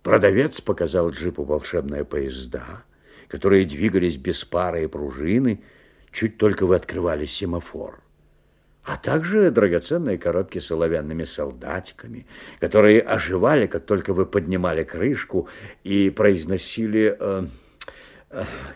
Продавец 0.01 0.59
показал 0.59 1.11
джипу 1.11 1.43
волшебные 1.43 2.03
поезда, 2.03 2.83
которые 3.29 3.65
двигались 3.65 4.17
без 4.17 4.43
пары 4.43 4.83
и 4.83 4.87
пружины, 4.87 5.63
чуть 6.11 6.37
только 6.37 6.65
вы 6.65 6.75
открывали 6.75 7.25
семафор 7.25 8.03
а 8.83 8.97
также 8.97 9.49
драгоценные 9.49 10.17
коробки 10.17 10.59
с 10.59 10.69
оловянными 10.69 11.23
солдатиками, 11.23 12.27
которые 12.59 13.01
оживали, 13.01 13.67
как 13.67 13.85
только 13.85 14.13
вы 14.13 14.25
поднимали 14.25 14.83
крышку 14.83 15.47
и 15.83 16.09
произносили... 16.09 17.15
Э, 17.19 17.45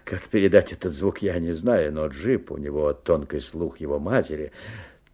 как 0.03 0.21
передать 0.29 0.71
этот 0.71 0.91
звук, 0.91 1.19
я 1.19 1.39
не 1.39 1.51
знаю, 1.51 1.93
но 1.93 2.07
джип, 2.07 2.51
у 2.51 2.57
него 2.57 2.93
тонкий 2.93 3.39
слух 3.39 3.79
его 3.79 3.99
матери, 3.99 4.51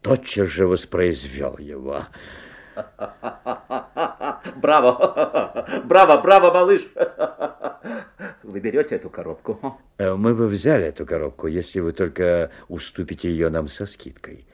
тотчас 0.01 0.49
же 0.49 0.67
воспроизвел 0.67 1.57
его. 1.57 2.05
Браво! 4.55 5.65
Браво, 5.85 6.21
браво, 6.21 6.53
малыш! 6.53 6.81
Вы 8.43 8.59
берете 8.59 8.95
эту 8.95 9.09
коробку? 9.09 9.79
Э, 9.97 10.15
мы 10.15 10.33
бы 10.33 10.47
взяли 10.47 10.85
эту 10.85 11.05
коробку, 11.05 11.47
если 11.47 11.79
вы 11.79 11.91
только 11.91 12.51
уступите 12.67 13.29
ее 13.29 13.49
нам 13.49 13.67
со 13.67 13.85
скидкой. 13.85 14.45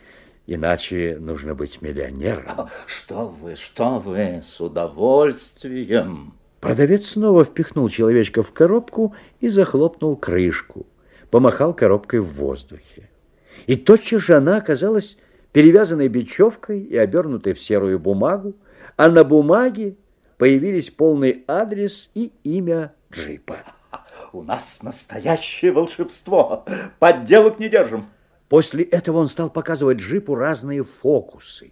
Иначе 0.48 1.18
нужно 1.20 1.54
быть 1.54 1.82
миллионером. 1.82 2.70
Что 2.88 3.28
вы, 3.28 3.56
что 3.56 4.00
вы, 4.00 4.42
с 4.42 4.60
удовольствием. 4.62 6.34
Продавец 6.60 7.08
снова 7.08 7.46
впихнул 7.46 7.90
человечка 7.90 8.44
в 8.44 8.52
коробку 8.52 9.16
и 9.40 9.50
захлопнул 9.50 10.16
крышку. 10.18 10.86
Помахал 11.30 11.74
коробкой 11.74 12.20
в 12.20 12.34
воздухе. 12.34 13.10
И 13.68 13.76
тотчас 13.76 14.22
же 14.22 14.36
она 14.36 14.58
оказалась 14.58 15.18
перевязанной 15.52 16.08
бечевкой 16.08 16.82
и 16.82 16.98
обернутой 16.98 17.54
в 17.54 17.62
серую 17.62 18.00
бумагу, 18.00 18.56
а 18.98 19.10
на 19.10 19.24
бумаге 19.24 19.96
появились 20.38 20.90
полный 20.90 21.44
адрес 21.48 22.10
и 22.14 22.32
имя 22.44 22.94
джипа. 23.12 23.58
У 24.34 24.44
нас 24.44 24.84
настоящее 24.84 25.72
волшебство. 25.72 26.66
Подделок 27.00 27.60
не 27.60 27.70
держим. 27.70 28.08
После 28.48 28.84
этого 28.84 29.20
он 29.20 29.28
стал 29.28 29.50
показывать 29.50 30.00
джипу 30.00 30.36
разные 30.36 30.84
фокусы. 30.84 31.72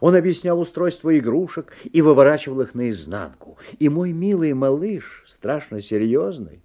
Он 0.00 0.14
объяснял 0.14 0.58
устройство 0.60 1.16
игрушек 1.18 1.72
и 1.84 2.02
выворачивал 2.02 2.60
их 2.60 2.74
наизнанку. 2.74 3.58
И 3.78 3.88
мой 3.88 4.12
милый 4.12 4.54
малыш, 4.54 5.24
страшно 5.26 5.80
серьезный, 5.80 6.62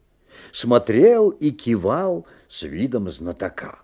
смотрел 0.51 1.29
и 1.29 1.51
кивал 1.51 2.25
с 2.47 2.63
видом 2.63 3.09
знатока. 3.11 3.79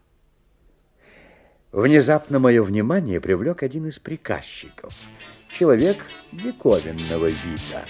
Внезапно 1.72 2.38
мое 2.38 2.62
внимание 2.62 3.20
привлек 3.20 3.64
один 3.64 3.88
из 3.88 3.98
приказчиков, 3.98 4.94
человек 5.58 6.06
диковинного 6.32 7.26
вида. 7.26 7.84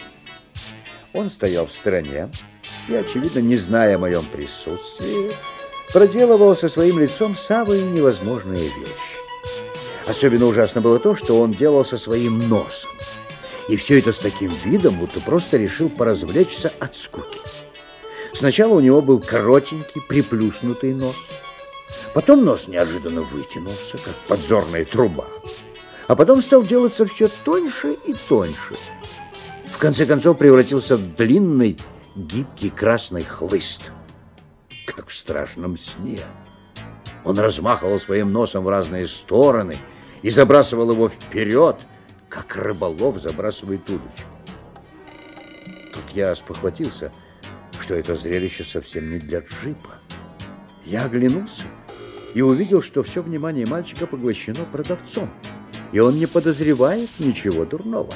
Он 1.11 1.29
стоял 1.29 1.67
в 1.67 1.73
стороне 1.73 2.29
и, 2.87 2.95
очевидно, 2.95 3.39
не 3.39 3.57
зная 3.57 3.95
о 3.95 3.99
моем 3.99 4.25
присутствии, 4.25 5.31
проделывал 5.91 6.55
со 6.55 6.69
своим 6.69 6.97
лицом 6.97 7.35
самые 7.35 7.83
невозможные 7.83 8.69
вещи. 8.69 9.22
Особенно 10.05 10.45
ужасно 10.45 10.81
было 10.81 10.99
то, 10.99 11.15
что 11.15 11.39
он 11.39 11.51
делал 11.51 11.85
со 11.85 11.97
своим 11.97 12.39
носом. 12.39 12.89
И 13.69 13.77
все 13.77 13.99
это 13.99 14.11
с 14.11 14.17
таким 14.17 14.51
видом, 14.65 14.97
будто 14.97 15.21
просто 15.21 15.57
решил 15.57 15.89
поразвлечься 15.89 16.73
от 16.79 16.95
скуки. 16.95 17.39
Сначала 18.33 18.73
у 18.73 18.79
него 18.79 19.01
был 19.01 19.19
коротенький, 19.19 20.01
приплюснутый 20.01 20.93
нос. 20.93 21.15
Потом 22.13 22.43
нос 22.43 22.67
неожиданно 22.67 23.21
вытянулся, 23.21 23.97
как 23.97 24.15
подзорная 24.27 24.85
труба. 24.85 25.25
А 26.07 26.15
потом 26.15 26.41
стал 26.41 26.63
делаться 26.63 27.05
все 27.05 27.29
тоньше 27.45 27.93
и 28.05 28.13
тоньше. 28.27 28.75
В 29.71 29.77
конце 29.77 30.05
концов 30.05 30.37
превратился 30.37 30.97
в 30.97 31.15
длинный, 31.15 31.77
гибкий 32.15 32.69
красный 32.69 33.23
хлыст– 33.23 33.83
как 34.85 35.09
в 35.09 35.15
страшном 35.15 35.77
сне. 35.77 36.19
Он 37.23 37.39
размахивал 37.39 37.99
своим 37.99 38.31
носом 38.31 38.63
в 38.65 38.69
разные 38.69 39.07
стороны 39.07 39.77
и 40.23 40.29
забрасывал 40.29 40.91
его 40.91 41.09
вперед, 41.09 41.85
как 42.29 42.55
рыболов 42.55 43.21
забрасывает 43.21 43.87
удочку. 43.89 44.29
Тут 45.93 46.09
я 46.13 46.33
спохватился, 46.33 47.11
что 47.79 47.93
это 47.93 48.15
зрелище 48.15 48.63
совсем 48.63 49.11
не 49.11 49.19
для 49.19 49.39
джипа. 49.41 49.99
Я 50.85 51.05
оглянулся 51.05 51.63
и 52.33 52.41
увидел, 52.41 52.81
что 52.81 53.03
все 53.03 53.21
внимание 53.21 53.67
мальчика 53.67 54.07
поглощено 54.07 54.65
продавцом, 54.65 55.29
и 55.91 55.99
он 55.99 56.15
не 56.15 56.25
подозревает 56.25 57.09
ничего 57.19 57.65
дурного. 57.65 58.13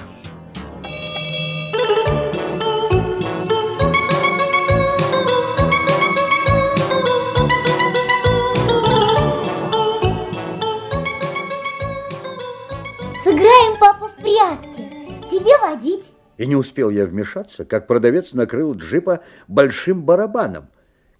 Тебе 15.67 15.75
водить. 15.75 16.13
И 16.37 16.45
не 16.45 16.55
успел 16.55 16.89
я 16.89 17.05
вмешаться, 17.05 17.65
как 17.65 17.87
продавец 17.87 18.33
накрыл 18.33 18.73
джипа 18.73 19.21
большим 19.47 20.03
барабаном. 20.03 20.69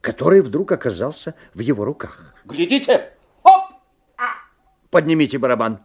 который 0.02 0.42
вдруг 0.42 0.72
оказался 0.72 1.36
в 1.54 1.60
его 1.60 1.84
руках. 1.84 2.34
Глядите! 2.46 3.12
Оп! 3.44 3.74
Поднимите 4.90 5.38
барабан. 5.38 5.80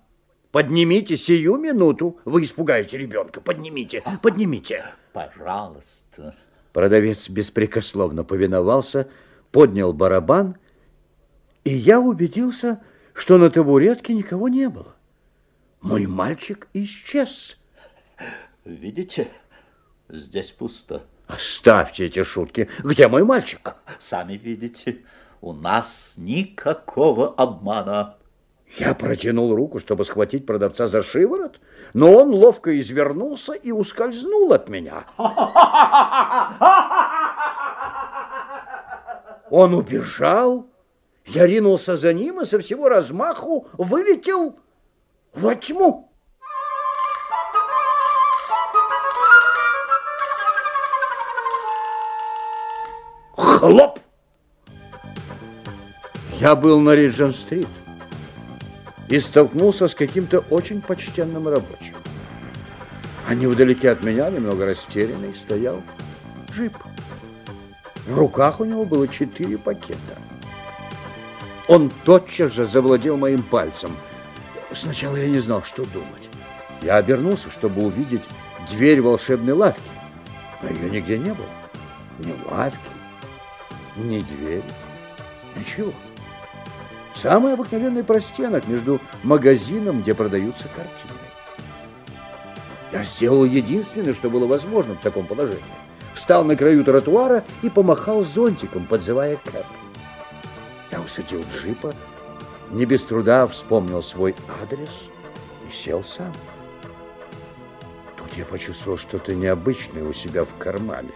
Поднимите 0.53 1.17
сию 1.17 1.57
минуту. 1.57 2.21
Вы 2.25 2.43
испугаете 2.43 2.99
ребенка. 2.99 3.41
Поднимите, 3.41 4.05
поднимите. 4.23 4.85
Пожалуйста. 5.13 6.37
Продавец 6.73 7.29
беспрекословно 7.29 8.23
повиновался, 8.23 9.09
поднял 9.51 9.93
барабан, 9.93 10.57
и 11.65 11.71
я 11.71 11.99
убедился, 11.99 12.81
что 13.15 13.39
на 13.39 13.51
табуретке 13.51 14.15
никого 14.15 14.49
не 14.49 14.69
было. 14.69 14.95
Мой 15.81 16.07
мальчик 16.07 16.69
исчез. 16.75 17.59
Видите? 18.65 19.29
Здесь 20.09 20.51
пусто. 20.53 21.03
Оставьте 21.27 22.07
эти 22.07 22.23
шутки. 22.23 22.69
Где 22.85 23.09
мой 23.09 23.25
мальчик? 23.25 23.75
Сами 23.99 24.35
видите, 24.35 24.99
у 25.41 25.53
нас 25.53 26.15
никакого 26.17 27.35
обмана. 27.35 28.17
Я 28.79 28.95
протянул 28.95 29.55
руку, 29.55 29.81
чтобы 29.81 30.05
схватить 30.05 30.47
продавца 30.47 30.87
за 30.87 31.03
шиворот, 31.03 31.61
но 31.93 32.13
он 32.13 32.31
ловко 32.31 32.79
извернулся 32.79 33.53
и 33.53 33.71
ускользнул 33.71 34.53
от 34.53 34.69
меня. 34.69 35.05
Он 39.51 39.75
убежал, 39.75 40.67
я 41.27 41.47
ринулся 41.47 41.97
за 41.97 42.15
ним 42.15 42.41
и 42.41 42.47
со 42.47 42.59
всего 42.61 42.89
размаху 42.89 43.67
вылетел 43.75 44.59
во 45.35 45.55
тьму. 45.55 46.12
Хлоп! 53.63 54.01
Я 56.41 56.57
был 56.57 56.81
на 56.81 56.97
Риджен-стрит 56.97 57.69
и 59.07 59.21
столкнулся 59.21 59.87
с 59.87 59.95
каким-то 59.95 60.41
очень 60.51 60.83
почтенным 60.83 61.47
рабочим. 61.47 61.95
А 63.29 63.37
невдалеке 63.37 63.91
от 63.91 64.03
меня, 64.03 64.29
немного 64.31 64.67
растерянный, 64.67 65.33
стоял 65.33 65.81
джип. 66.51 66.77
В 68.09 68.19
руках 68.19 68.59
у 68.59 68.65
него 68.65 68.85
было 68.85 69.07
четыре 69.07 69.59
пакета. 69.59 70.17
Он 71.69 71.93
тотчас 72.05 72.55
же 72.55 72.65
завладел 72.65 73.17
моим 73.17 73.45
пальцем. 73.45 73.97
Сначала 74.75 75.15
я 75.15 75.29
не 75.29 75.39
знал, 75.39 75.63
что 75.63 75.85
думать. 75.85 76.29
Я 76.83 76.97
обернулся, 76.97 77.49
чтобы 77.49 77.85
увидеть 77.85 78.25
дверь 78.73 79.01
волшебной 79.01 79.55
лавки. 79.55 79.81
Но 80.63 80.69
ее 80.69 80.91
нигде 80.91 81.17
не 81.17 81.33
было. 81.33 81.47
Ни 82.19 82.35
лавки, 82.51 82.92
ни 83.97 84.21
двери, 84.21 84.65
ничего. 85.57 85.93
Самый 87.15 87.55
обыкновенный 87.55 88.03
простенок 88.03 88.67
между 88.69 89.01
магазином, 89.23 90.03
где 90.03 90.15
продаются 90.15 90.65
картины. 90.69 91.19
Я 92.93 93.05
сделал 93.05 93.45
единственное, 93.45 94.15
что 94.15 94.31
было 94.31 94.47
возможно 94.47 94.95
в 94.95 95.01
таком 95.01 95.27
положении. 95.27 95.63
Встал 96.15 96.45
на 96.45 96.57
краю 96.57 96.85
тротуара 96.85 97.45
и 97.63 97.71
помахал 97.71 98.25
зонтиком, 98.25 98.87
подзывая 98.87 99.37
Кэп. 99.37 99.67
Я 100.91 101.01
усадил 101.01 101.43
джипа, 101.53 101.95
не 102.71 102.85
без 102.85 103.03
труда 103.05 103.47
вспомнил 103.47 104.03
свой 104.03 104.35
адрес 104.63 104.91
и 105.69 105.73
сел 105.73 106.05
сам. 106.05 106.35
Тут 108.17 108.37
я 108.37 108.45
почувствовал 108.45 108.99
что-то 108.99 109.35
необычное 109.35 110.05
у 110.05 110.13
себя 110.13 110.45
в 110.45 110.55
кармане 110.59 111.13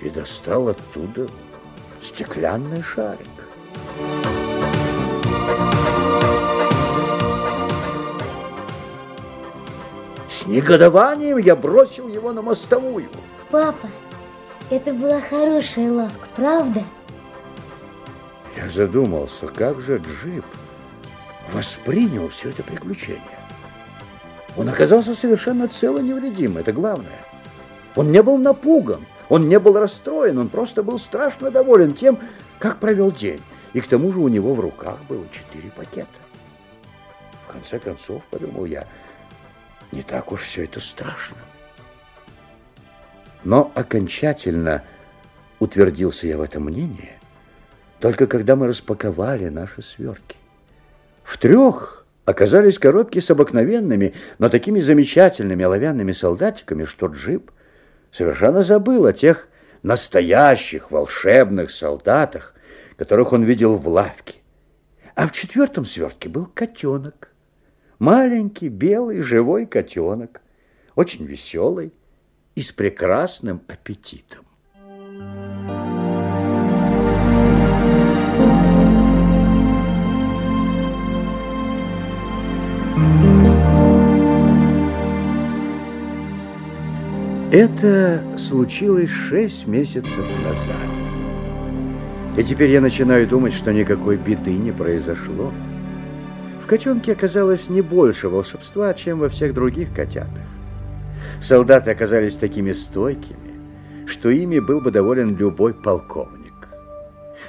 и 0.00 0.10
достал 0.10 0.68
оттуда 0.68 1.28
стеклянный 2.02 2.82
шарик. 2.82 3.26
С 10.28 10.46
негодованием 10.46 11.38
я 11.38 11.56
бросил 11.56 12.08
его 12.08 12.32
на 12.32 12.42
мостовую. 12.42 13.08
Папа, 13.50 13.88
это 14.70 14.92
была 14.92 15.20
хорошая 15.20 15.90
лавка, 15.90 16.28
правда? 16.36 16.84
Я 18.56 18.68
задумался, 18.70 19.46
как 19.48 19.80
же 19.80 19.98
джип 19.98 20.44
воспринял 21.52 22.28
все 22.28 22.50
это 22.50 22.62
приключение. 22.62 23.22
Он 24.56 24.68
оказался 24.68 25.14
совершенно 25.14 25.68
цел 25.68 25.98
и 25.98 26.02
невредим, 26.02 26.56
это 26.56 26.72
главное. 26.72 27.20
Он 27.94 28.10
не 28.10 28.22
был 28.22 28.38
напуган, 28.38 29.04
он 29.28 29.48
не 29.48 29.58
был 29.58 29.78
расстроен, 29.78 30.38
он 30.38 30.48
просто 30.48 30.82
был 30.82 30.98
страшно 30.98 31.50
доволен 31.50 31.94
тем, 31.94 32.18
как 32.58 32.78
провел 32.78 33.10
день. 33.10 33.42
И 33.72 33.80
к 33.80 33.88
тому 33.88 34.12
же 34.12 34.20
у 34.20 34.28
него 34.28 34.54
в 34.54 34.60
руках 34.60 34.98
было 35.08 35.24
четыре 35.30 35.70
пакета. 35.70 36.08
В 37.46 37.52
конце 37.52 37.78
концов, 37.78 38.22
подумал 38.30 38.64
я, 38.64 38.86
не 39.92 40.02
так 40.02 40.32
уж 40.32 40.42
все 40.42 40.64
это 40.64 40.80
страшно. 40.80 41.36
Но 43.44 43.70
окончательно 43.74 44.82
утвердился 45.58 46.26
я 46.26 46.38
в 46.38 46.42
этом 46.42 46.64
мнении, 46.64 47.12
только 48.00 48.26
когда 48.26 48.56
мы 48.56 48.66
распаковали 48.68 49.48
наши 49.48 49.82
свертки. 49.82 50.36
В 51.22 51.38
трех 51.38 52.04
оказались 52.24 52.78
коробки 52.78 53.20
с 53.20 53.30
обыкновенными, 53.30 54.14
но 54.38 54.48
такими 54.48 54.80
замечательными 54.80 55.64
оловянными 55.64 56.12
солдатиками, 56.12 56.84
что 56.84 57.06
джип 57.06 57.50
совершенно 58.16 58.62
забыл 58.62 59.04
о 59.04 59.12
тех 59.12 59.46
настоящих 59.82 60.90
волшебных 60.90 61.70
солдатах, 61.70 62.54
которых 62.96 63.32
он 63.32 63.44
видел 63.44 63.76
в 63.76 63.86
лавке. 63.88 64.36
А 65.14 65.28
в 65.28 65.32
четвертом 65.32 65.84
свертке 65.84 66.30
был 66.30 66.46
котенок. 66.46 67.30
Маленький, 67.98 68.70
белый, 68.70 69.20
живой 69.20 69.66
котенок, 69.66 70.40
очень 70.94 71.26
веселый 71.26 71.92
и 72.54 72.62
с 72.62 72.72
прекрасным 72.72 73.62
аппетитом. 73.68 74.45
Это 87.56 88.22
случилось 88.36 89.08
шесть 89.08 89.66
месяцев 89.66 90.26
назад. 90.44 90.76
И 92.36 92.44
теперь 92.44 92.68
я 92.68 92.82
начинаю 92.82 93.26
думать, 93.26 93.54
что 93.54 93.72
никакой 93.72 94.18
беды 94.18 94.52
не 94.52 94.72
произошло. 94.72 95.50
В 96.62 96.66
котенке 96.66 97.12
оказалось 97.12 97.70
не 97.70 97.80
больше 97.80 98.28
волшебства, 98.28 98.92
чем 98.92 99.20
во 99.20 99.30
всех 99.30 99.54
других 99.54 99.94
котятах. 99.94 100.42
Солдаты 101.40 101.90
оказались 101.90 102.36
такими 102.36 102.72
стойкими, 102.72 104.06
что 104.06 104.28
ими 104.28 104.58
был 104.58 104.82
бы 104.82 104.90
доволен 104.90 105.34
любой 105.34 105.72
полковник. 105.72 106.68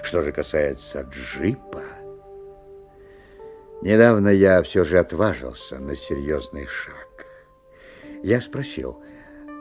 Что 0.03 0.21
же 0.21 0.31
касается 0.31 1.01
джипа, 1.01 1.81
недавно 3.81 4.29
я 4.29 4.63
все 4.63 4.85
же 4.85 4.99
отважился 4.99 5.79
на 5.79 5.97
серьезный 5.97 6.65
шаг. 6.65 7.25
Я 8.23 8.39
спросил, 8.39 9.01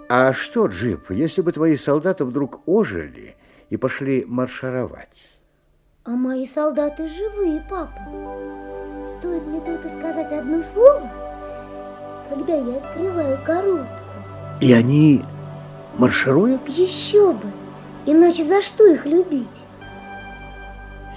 а 0.08 0.32
что, 0.32 0.66
джип, 0.66 1.10
если 1.10 1.42
бы 1.42 1.52
твои 1.52 1.76
солдаты 1.76 2.24
вдруг 2.24 2.60
ожили 2.66 3.36
и 3.70 3.76
пошли 3.76 4.24
маршировать? 4.26 5.08
А 6.04 6.10
мои 6.10 6.46
солдаты 6.46 7.08
живые, 7.08 7.64
папа. 7.68 8.00
Стоит 9.18 9.44
мне 9.46 9.60
только 9.60 9.88
сказать 9.88 10.30
одно 10.30 10.62
слово, 10.62 11.10
когда 12.28 12.54
я 12.54 12.76
открываю 12.76 13.44
коробку. 13.44 14.02
И 14.60 14.72
они 14.72 15.24
маршируют? 15.98 16.68
Еще 16.68 17.32
бы. 17.32 17.50
Иначе 18.06 18.44
за 18.44 18.62
что 18.62 18.86
их 18.86 19.04
любить? 19.04 19.46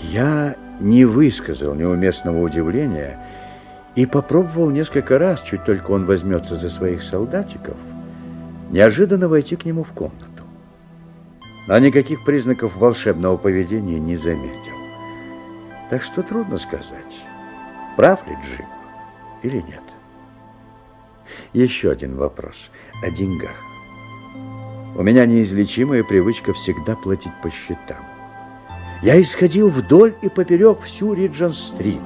Я 0.02 0.56
не 0.80 1.06
высказал 1.06 1.75
неуместного 1.75 2.41
удивления 2.41 3.19
и 3.95 4.08
попробовал 4.08 4.71
несколько 4.71 5.19
раз, 5.19 5.41
чуть 5.41 5.63
только 5.65 5.91
он 5.91 6.06
возьмется 6.06 6.56
за 6.56 6.69
своих 6.69 7.04
солдатиков, 7.04 7.75
неожиданно 8.69 9.27
войти 9.27 9.55
к 9.55 9.65
нему 9.65 9.84
в 9.84 9.91
комнату. 9.91 10.43
Но 11.67 11.77
никаких 11.79 12.23
признаков 12.25 12.75
волшебного 12.75 13.38
поведения 13.38 13.99
не 13.99 14.15
заметил. 14.15 14.73
Так 15.89 16.03
что 16.03 16.21
трудно 16.23 16.58
сказать, 16.58 17.21
прав 17.97 18.25
ли 18.27 18.36
Джип 18.36 18.65
или 19.43 19.62
нет. 19.62 19.84
Еще 21.53 21.91
один 21.91 22.15
вопрос 22.15 22.69
о 23.03 23.10
деньгах. 23.12 23.55
У 24.95 25.03
меня 25.03 25.25
неизлечимая 25.25 26.03
привычка 26.03 26.53
всегда 26.53 26.95
платить 26.95 27.32
по 27.41 27.49
счетам. 27.49 28.03
Я 29.01 29.21
исходил 29.21 29.69
вдоль 29.69 30.15
и 30.21 30.29
поперек 30.29 30.82
всю 30.82 31.13
Риджен-стрит, 31.13 32.01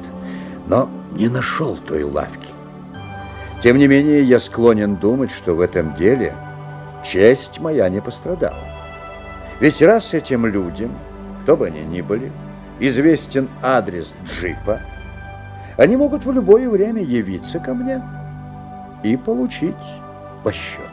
но 0.68 0.90
не 1.12 1.28
нашел 1.28 1.78
той 1.78 2.04
лавки. 2.04 2.50
Тем 3.64 3.78
не 3.78 3.88
менее, 3.88 4.24
я 4.24 4.40
склонен 4.40 4.98
думать, 4.98 5.32
что 5.32 5.56
в 5.56 5.62
этом 5.62 5.96
деле 5.96 6.36
честь 7.04 7.60
моя 7.60 7.90
не 7.90 8.02
пострадала. 8.02 8.68
Ведь 9.60 9.82
раз 9.82 10.14
этим 10.14 10.46
людям 10.46 10.92
кто 11.44 11.58
бы 11.58 11.68
они 11.68 11.82
ни 11.82 12.02
были, 12.02 12.32
известен 12.80 13.50
адрес 13.62 14.16
джипа, 14.26 14.80
они 15.78 15.98
могут 15.98 16.26
в 16.26 16.32
любое 16.32 16.70
время 16.70 17.04
явиться 17.04 17.60
ко 17.60 17.74
мне 17.74 18.02
и 19.04 19.18
получить 19.18 19.76
по 20.44 20.52
счету. 20.52 20.93